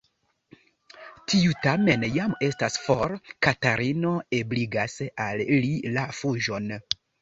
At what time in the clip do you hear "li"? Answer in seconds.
5.63-5.75